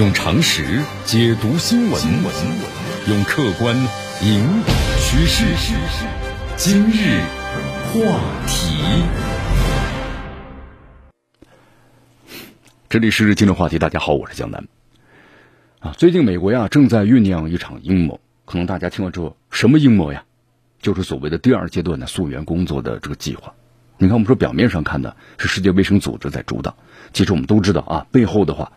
[0.00, 2.02] 用常识解读新闻，
[3.06, 3.76] 用客观
[4.22, 5.44] 引导趋势。
[6.56, 7.20] 今日
[7.92, 8.82] 话题，
[12.88, 13.78] 这里是今日话题。
[13.78, 14.66] 大家好，我是江南。
[15.80, 20.24] 啊，最近美国呀正在酝酿一场阴谋，可能大家听了之后，什么阴谋呀？
[20.80, 23.52] 就是所谓的第二阶段的溯源工作的这个计划。
[23.98, 26.74] 你看，我们说表面上看的是世界卫生组织在主导，
[27.12, 28.72] 其实我们都知道啊，背后的话，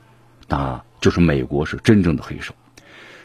[0.48, 2.54] 那就是美国是真正的黑手。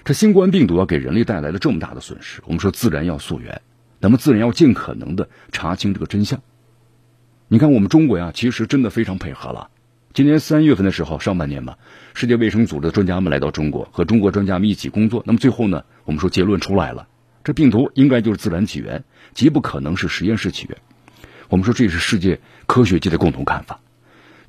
[0.05, 3.61] 这新冠病毒要给人类带来了这么大的损失，我们说自然要溯源，
[4.01, 6.41] 那么自然要尽可能的查清这个真相。
[7.49, 9.71] 你看，我们中国呀，其实真的非常配合了。
[10.15, 11.77] 今年三月份的时候，上半年嘛，
[12.15, 15.23] 世界卫生组织的专家们来到中国，和中国专家们一起工作。
[15.27, 17.07] 那么最后呢，我们说结论出来了，
[17.45, 20.79] 这病毒应该就是自然起源，极不可能是实验室起源。
[21.49, 23.81] 我们说这也是世界科学界的共同看法。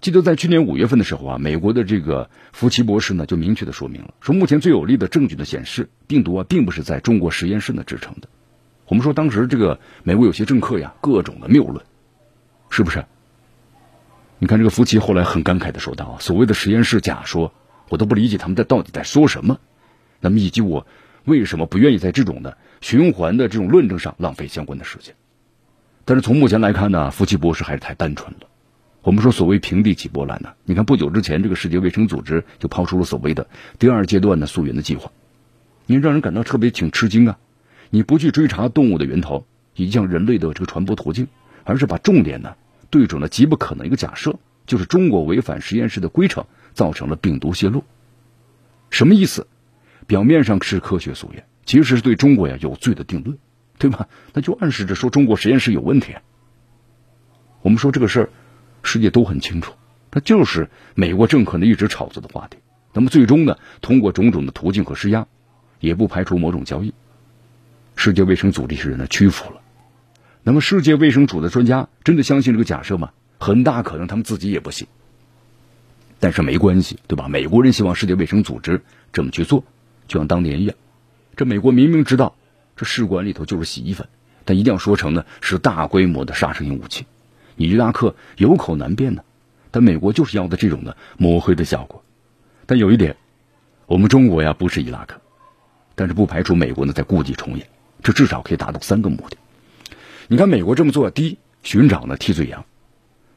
[0.01, 8.29] 记得在去年五月份的时候啊，美国的这个福奇博士呢就明确的说明了，说目前最有力的证据呢显示，病毒啊并不是在中国实验室呢制成的。
[8.87, 11.85] 我们说当时这个美国有些政客呀，各种的谬论，
[12.69, 13.05] 是不是？
[14.39, 17.53] 你看这个福奇后来很感慨的说道，所谓的实验室假说，
[17.89, 19.59] 我都不理解他们在到底在说什么。
[20.21, 20.87] 那么以及我
[21.25, 25.13] 为什么不愿意在这种的循环的这种论证上浪费相关的时间？
[26.05, 28.48] 但是从目前来看呢，福奇博士还是太单纯了。
[29.01, 33.47] 我们说所谓平地起波澜呢，你看不久之前这个世界卫生组织就抛出了所谓的
[33.79, 35.11] 第二阶段的溯源的计划，
[35.85, 37.39] 你让人感到特别挺吃惊啊！
[37.89, 41.27] 你不去追查动物的源头以及人类的这个传播途径，
[41.63, 42.55] 而是把重点呢。
[42.91, 47.83] 对准了极不可能一个假设，就是中国违反实验室的规程，造成了病毒泄露。
[48.89, 49.47] 什么意思？
[50.07, 53.37] 表面上是科学溯源，其实是对中国呀有罪的定论，
[53.77, 54.07] 对吧？
[54.33, 56.15] 那就暗示着说中国实验室有问题。
[57.61, 58.29] 我们说这个事儿，
[58.83, 59.73] 世界都很清楚，
[60.11, 62.57] 它就是美国政客呢一直炒作的话题。
[62.93, 65.27] 那么最终呢，通过种种的途径和施压，
[65.79, 66.93] 也不排除某种交易。
[67.95, 69.61] 世界卫生组织是人呢屈服了。
[70.41, 73.11] 那么，世界卫生组织专家真的相信这个假设吗？
[73.39, 74.87] 很大可能他们自己也不信。
[76.19, 77.27] 但是没关系，对吧？
[77.27, 78.81] 美国人希望世界卫生组织
[79.13, 79.63] 这么去做，
[80.07, 80.75] 就像当年一样。
[81.35, 82.35] 这美国明明知道
[82.75, 84.07] 这试管里头就是洗衣粉，
[84.43, 87.05] 但一定要说成呢是大规模的杀伤性武器。
[87.59, 89.23] 你伊拉克有口难辩呢，
[89.69, 92.05] 但美国就是要的这种的抹黑的效果。
[92.65, 93.17] 但有一点，
[93.85, 95.19] 我们中国呀不是伊拉克，
[95.93, 97.67] 但是不排除美国呢在故伎重演，
[98.01, 99.35] 这至少可以达到三个目的。
[100.29, 102.63] 你看，美国这么做，第一，寻找呢替罪羊。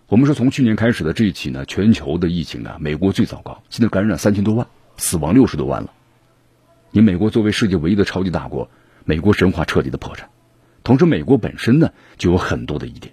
[0.06, 4.68] 我们说，从去年开始的这一起呢，全球的疫情啊，美国最糟糕，现在感染三千多万，
[4.98, 5.90] 死亡六十多万了。
[6.92, 8.70] 你美国作为世界唯一的超级大国，
[9.04, 10.30] 美国神话彻底的破产。
[10.84, 13.12] 同时，美国本身呢就有很多的疑点。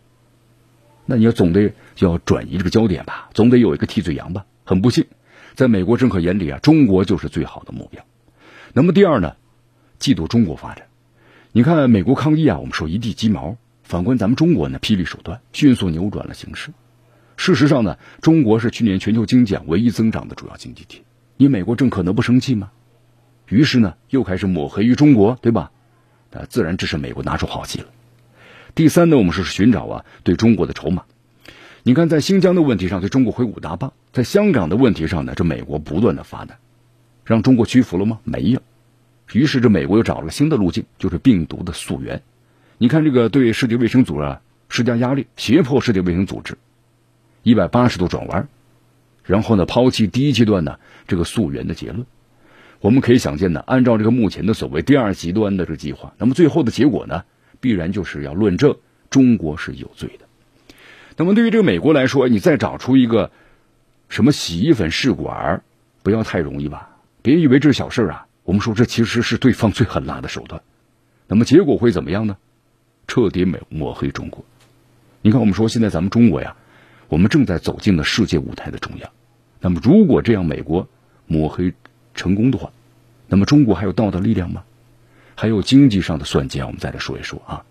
[1.12, 4.46] 那你要总得要转移这个焦点吧，总得有一个替罪羊吧。
[4.64, 5.08] 很不幸，
[5.56, 8.06] 在美国政客眼里啊，中国就是最好的目标。
[8.74, 9.36] 那么第二呢，
[10.00, 10.86] 嫉妒中国发展。
[11.52, 13.58] 你看美国抗议啊，我们说一地鸡毛。
[13.82, 16.70] 反观咱们中国呢，霹雳手段迅速扭转了形势。
[17.38, 21.02] 事实上呢，中国是去年全球经济唯一增长的主要经济体。
[21.38, 22.70] 你美国政客能不生气吗？
[23.48, 25.72] 于是呢，又开始抹黑于中国，对吧？
[26.32, 27.88] 啊，自然这是美国拿出好戏了。
[28.80, 31.04] 第三呢，我们是寻找啊对中国的筹码。
[31.84, 36.60] 你看，在新疆的问题上对中国挥舞大棒，在香港的问题上呢，这美国不断的发难，
[37.26, 38.22] 让中国屈服了吗？
[38.24, 38.62] 没有。
[39.34, 42.22] 于是这美国又找了个新的路径，就是病毒的溯源。
[42.78, 46.58] 你看，这个对世界卫生组织啊施加压力，胁迫世界卫生组织
[47.44, 48.48] 一百八十度转弯，
[49.26, 52.06] 然后呢抛弃第一阶段呢这个溯源的结论。
[52.80, 57.26] 我们可以想见呢，按照这个目前的所谓第二极端的这个计划，那么最后的结果呢，
[57.60, 58.78] 必然就是要论证
[59.10, 60.26] 中国是有罪的。
[61.18, 63.32] 那么对于这个美国来说，你再找出一个
[64.08, 65.62] 什么洗衣粉试管，
[66.04, 66.98] 不要太容易吧？
[67.22, 68.26] 别以为这是小事啊！
[68.44, 70.62] 我们说这其实是对方最狠辣的手段。
[71.28, 72.38] 那么结果会怎么样呢？
[73.08, 74.46] 彻底抹抹黑中国，
[75.22, 76.56] 你看，我们说现在咱们中国呀，
[77.08, 79.10] 我们正在走进了世界舞台的中央。
[79.60, 80.88] 那么，如果这样美国
[81.26, 81.74] 抹黑
[82.14, 82.72] 成功的话，
[83.28, 84.64] 那么中国还有道德力量吗？
[85.40, 87.64] 还有经济上的算计，我们再来说一说啊。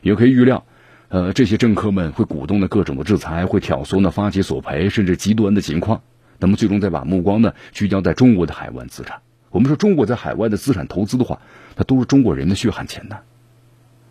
[0.00, 0.66] 也可以预料，
[1.06, 6.02] 呃，这些政客们会鼓动的各种的制裁，会挑唆呢发起索赔，甚至极端的情况。
[6.40, 9.20] 那么，最终再把目光呢聚焦在中国的海外资产。
[9.50, 11.40] 我们说，中国在海外的资产投资的话，
[11.76, 13.20] 那都是中国人的血汗钱呐。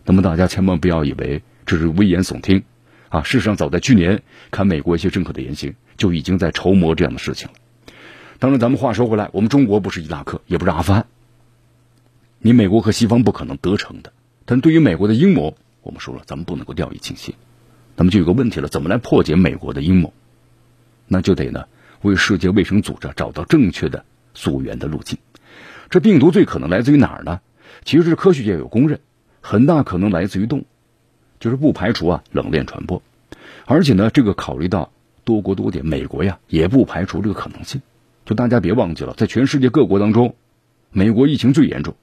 [0.06, 2.62] 那么大家千万不要以为这是危言耸听，
[3.10, 7.54] 啊，事实上早在去年看美国一些政客的言行，就已经在筹谋这样的事情了。
[8.38, 11.04] 当然，咱们话说回来，我们中国不是伊拉克，也不是阿富汗，
[12.44, 14.12] 你美国和西方不可能得逞的。
[14.44, 17.36] 但对于美国的阴谋，我们说了，咱们不能够掉以轻心。
[17.94, 20.12] 那么就有个问题了，怎么来破解美国的阴谋？
[21.06, 21.66] 那就得呢，
[22.00, 24.04] 为世界卫生组织找到正确的
[24.34, 25.18] 溯源的路径。
[25.88, 27.40] 这病毒最可能来自于哪儿呢？
[27.84, 28.98] 其实科学界有公认，
[29.40, 30.66] 很大可能来自于动物，
[31.38, 33.02] 就是不排除啊冷链传播。
[33.66, 34.90] 而且呢，这个考虑到
[35.22, 37.82] 多国多点，美国呀也不排除这个可能性。
[38.24, 40.34] 就大家别忘记了，在全世界各国当中，
[40.90, 41.94] 美国疫情最严重，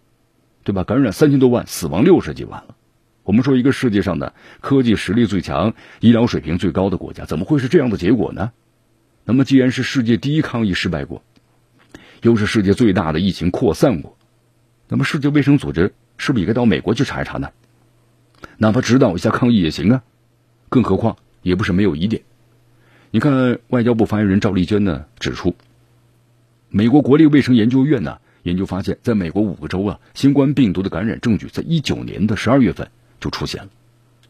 [0.64, 0.84] 对吧？
[0.84, 2.76] 感染三千多万，死亡六十几万了。
[3.24, 8.52] 我们说一个世界上的科技实力最强、医疗水平最高的国家，怎么会是这样的结果呢？
[9.26, 11.24] 那么既然是世界第一抗疫失败国。
[12.22, 14.18] 又是世界最大的疫情扩散国，
[14.90, 17.50] 那么世界卫生组织是不是也该到美国去查一查呢？
[18.58, 20.04] 哪怕指导一下抗疫也行啊。
[20.68, 22.22] 更何况也不是没有疑点。
[23.12, 25.56] 你看，外交部发言人赵立坚呢指出，
[26.68, 28.20] 美国国立卫生研究院呢
[28.50, 32.90] 研究发现，在美国五个州啊，新冠病毒的感染证据在一九年的十二月份
[33.22, 33.70] 就出现了。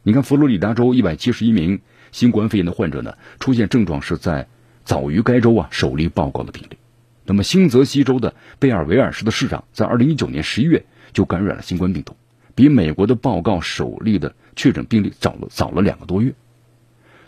[0.03, 1.81] 你看，佛罗里达州一百七十一名
[2.11, 4.47] 新冠肺炎的患者呢出现症状是在
[4.83, 6.77] 早于该州啊首例报告的病例。
[7.25, 12.15] 那么，新泽西州的贝尔维尔市的市长在二零一九年十一月就感染了新冠病毒，
[12.55, 16.33] 比美国的报告首例的确诊病例早了早了两个多月。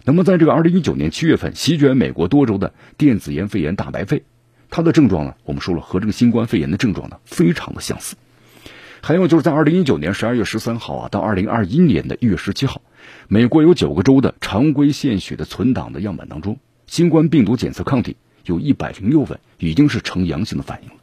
[0.03, 4.23] 那么，在这个二零一九年七月份席卷美国多州的电子烟肺炎大白肺，
[4.71, 8.15] 它的症状呢，我们说了和这个新冠肺炎的症状呢非常的相似。
[9.01, 12.81] 还有就是在二零一九年十二月十三号啊到二零二一年的一月十七号，
[13.27, 16.57] 美国有九个州的常规献血的存档的样本当中，
[16.87, 18.17] 新冠病毒检测抗体。
[18.45, 20.95] 有一百零六份已经是呈阳性的反应了，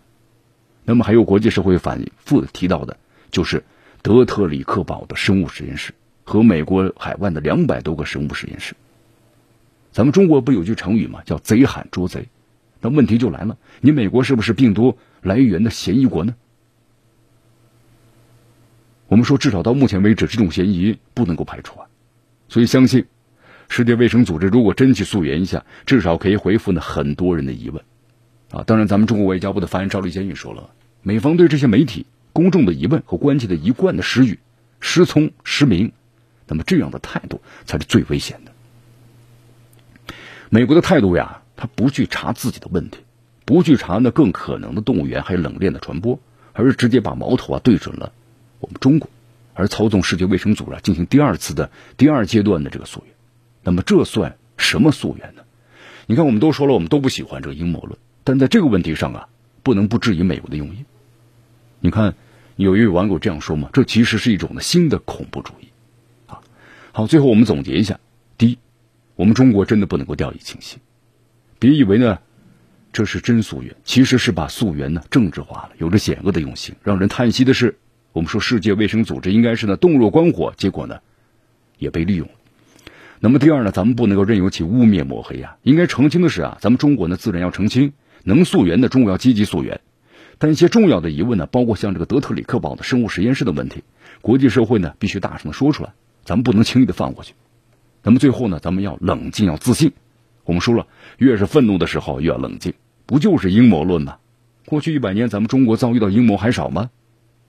[0.85, 2.97] 那么还有国际社会反复提到的，
[3.31, 3.63] 就是
[4.03, 5.95] 德特里克堡的生物实验室
[6.25, 8.75] 和美国海外的两百多个生物实验室。
[9.93, 11.21] 咱们中国不有句成语吗？
[11.25, 12.27] 叫贼喊捉贼。
[12.81, 16.35] 那问题就来了，你美国是不是病毒来源的嫌疑国呢？
[19.09, 21.87] 我们说，至少到目前为止，这种嫌疑不能够排除啊，
[22.49, 23.07] 所以相信。
[23.71, 27.85] 世界卫生组织如果真去溯源一下，至少可以回复呢很多人的疑问，
[28.51, 30.71] 啊，当然咱们中国外交部的发言人赵立坚也说了，
[31.03, 34.39] 美方对这些媒体公众的疑问和关切的一贯的失语、
[34.81, 35.93] 失聪、失明，
[36.47, 38.53] 那么这样的态度才是最危险的。
[40.49, 43.01] 美国的态度呀，他不去查自己的问题，
[43.45, 46.19] 不去查那更可能的动物园还有冷链的传播，
[46.55, 48.13] 而是直接把矛头啊对准了
[48.61, 49.11] 我们中国，
[49.55, 53.15] 而操纵世界卫生组织进行第二次的第二阶段的这个溯源。
[53.65, 55.43] 那么这算什么溯源呢？
[56.07, 59.29] 你看，我们都说了，我们都不喜欢这个阴谋论，但在这个问题上啊，
[59.63, 60.85] 不能不质疑美国的用意。
[61.81, 62.15] 你看，
[62.57, 65.69] 有一位网友这样说嘛：“这其实是一种的新的恐怖主义。”
[66.27, 66.41] 啊，
[66.93, 68.01] 好，最后我们总结一下：
[68.39, 68.59] 第一，
[69.17, 70.79] 我们中国真的不能够掉以轻心，
[71.59, 72.19] 别以为呢
[72.93, 76.75] 这是真溯源，其实是把溯源呢政治化了，有着险恶的用心。
[76.83, 77.77] 让人叹息的是，
[78.13, 81.01] 我们说世界卫生组织应该是呢洞若观火，结果呢
[81.79, 82.33] 也被利用了。
[83.21, 85.57] 那么第二呢，咱们不能够任由其污蔑抹黑啊！
[85.63, 87.93] 应该澄清的是啊，咱们中国呢自然要澄清，
[88.25, 89.81] 能溯源的中国要积极溯源，
[90.39, 93.83] 但一些重要的疑问呢，包括像这个德特里克堡的生物实验室的问题，
[94.23, 95.93] 国际社会呢必须大声的说出来，
[96.25, 97.35] 咱们不能轻易的放过去。
[98.03, 99.93] 那么最后呢，咱们要冷静，要自信。
[100.49, 100.87] 我们说了，
[101.19, 102.73] 越是愤怒的时候越要冷静，
[103.05, 104.17] 不就是阴谋论吗？
[104.65, 106.89] 过去一百年，咱们中国遭遇到阴谋还少吗？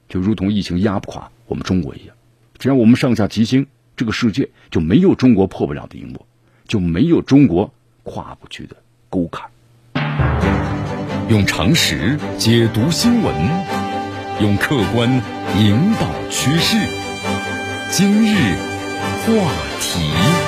[0.10, 2.14] 就如同疫情压不垮我们中国一样，
[2.58, 3.68] 只要我们上下齐心。
[3.96, 6.26] 这个世界就没有中国破不了的阴谋，
[6.68, 7.74] 就没有中国
[8.04, 8.76] 跨不去的
[9.10, 9.50] 沟坎。
[11.30, 13.34] 用常识解读新闻，
[14.42, 15.10] 用客观
[15.58, 16.76] 引导趋势。
[17.92, 18.56] 今日
[19.26, 20.39] 话题。